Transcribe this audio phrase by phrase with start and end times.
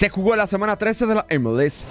[0.00, 1.84] Se jugó la semana 13 de la MLS.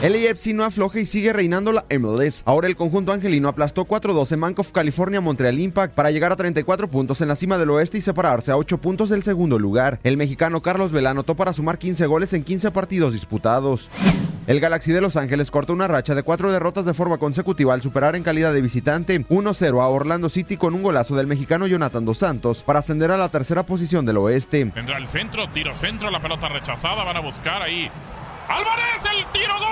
[0.00, 2.44] El AFC no afloja y sigue reinando la MLS.
[2.44, 6.36] Ahora el conjunto angelino aplastó 4-2 en Bank of California Montreal Impact para llegar a
[6.36, 9.98] 34 puntos en la cima del oeste y separarse a 8 puntos del segundo lugar.
[10.04, 13.90] El mexicano Carlos Vela anotó para sumar 15 goles en 15 partidos disputados.
[14.46, 17.82] El Galaxy de Los Ángeles cortó una racha de cuatro derrotas de forma consecutiva al
[17.82, 22.04] superar en calidad de visitante 1-0 a Orlando City con un golazo del mexicano Jonathan
[22.04, 24.66] Dos Santos para ascender a la tercera posición del oeste.
[24.66, 27.90] Tendrá el centro, tiro centro, la pelota rechazada, van a buscar ahí.
[28.46, 29.66] Álvarez, el tiro gol.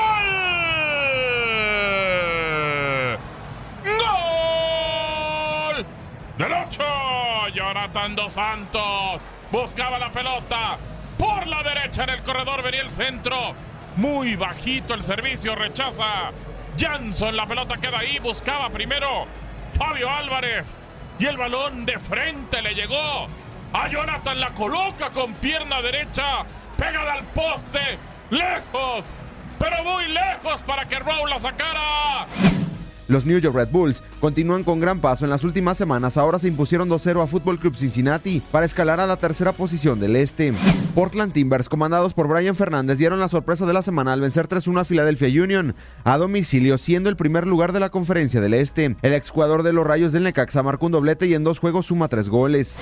[5.76, 5.86] Gol.
[6.36, 6.82] Del 8,
[7.54, 9.20] Jonathan Dos Santos
[9.52, 10.78] buscaba la pelota
[11.16, 13.54] por la derecha en el corredor, venía el centro.
[13.96, 16.32] Muy bajito el servicio, rechaza.
[16.76, 19.26] Jansson, la pelota queda ahí, buscaba primero
[19.78, 20.74] Fabio Álvarez.
[21.18, 23.28] Y el balón de frente le llegó.
[23.72, 26.44] A Jonathan la coloca con pierna derecha,
[26.76, 27.98] pegada al poste,
[28.30, 29.04] lejos,
[29.58, 32.26] pero muy lejos para que Raúl la sacara.
[33.08, 36.16] Los New York Red Bulls continúan con gran paso en las últimas semanas.
[36.16, 40.16] Ahora se impusieron 2-0 a Football Club Cincinnati para escalar a la tercera posición del
[40.16, 40.52] este.
[40.94, 44.80] Portland Timbers, comandados por Brian Fernández, dieron la sorpresa de la semana al vencer 3-1
[44.80, 48.96] a Philadelphia Union a domicilio, siendo el primer lugar de la conferencia del este.
[49.02, 52.08] El exjugador de los Rayos del Necaxa marcó un doblete y en dos juegos suma
[52.08, 52.78] tres goles.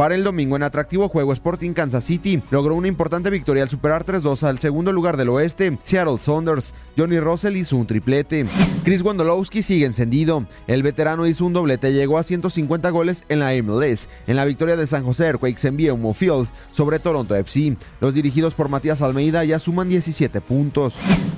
[0.00, 4.06] Para el domingo, en atractivo juego, Sporting Kansas City logró una importante victoria al superar
[4.06, 6.72] 3-2 al segundo lugar del oeste, Seattle Saunders.
[6.96, 8.46] Johnny Russell hizo un triplete.
[8.82, 10.46] Chris Wondolowski sigue encendido.
[10.66, 14.76] El veterano hizo un doblete llegó a 150 goles en la MLS, en la victoria
[14.76, 17.76] de San José Earthquakes en BMO Field sobre Toronto FC.
[18.00, 20.94] Los dirigidos por Matías Almeida ya suman 17 puntos.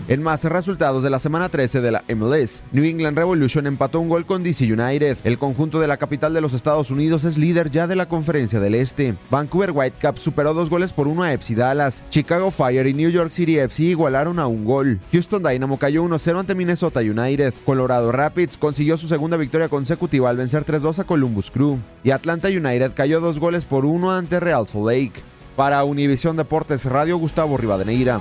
[0.09, 4.09] En más resultados de la semana 13 de la MLS, New England Revolution empató un
[4.09, 5.19] gol con DC United.
[5.23, 8.59] El conjunto de la capital de los Estados Unidos es líder ya de la conferencia
[8.59, 9.15] del Este.
[9.31, 12.05] Vancouver Whitecaps superó dos goles por uno a FC Dallas.
[12.11, 14.99] Chicago Fire y New York City FC igualaron a un gol.
[15.13, 17.55] Houston Dynamo cayó 1-0 ante Minnesota United.
[17.65, 21.79] Colorado Rapids consiguió su segunda victoria consecutiva al vencer 3-2 a Columbus Crew.
[22.03, 25.23] Y Atlanta United cayó dos goles por uno ante Real Salt Lake.
[25.55, 28.21] Para Univisión Deportes Radio, Gustavo Rivadeneira.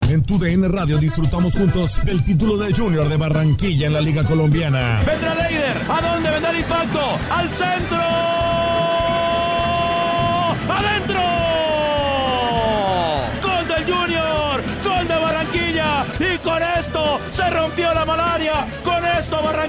[0.09, 4.23] En tu DN Radio disfrutamos juntos del título de Junior de Barranquilla en la Liga
[4.23, 5.03] Colombiana.
[5.05, 5.77] Vendrá Leider.
[5.89, 6.99] ¿A dónde vendrá el impacto?
[7.29, 8.00] ¡Al centro!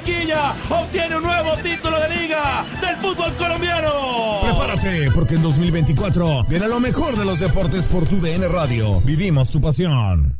[0.02, 4.40] Barranquilla obtiene un nuevo título de liga del fútbol colombiano.
[4.43, 9.00] Prepárate, porque en 2024 viene lo mejor de los deportes por tu DN Radio.
[9.02, 10.37] Vivimos tu pasión.